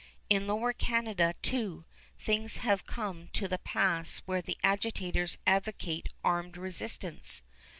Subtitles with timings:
[0.31, 1.85] In Lower Canada, too,
[2.19, 7.43] things have come to the pass where the agitators advocate armed resistance.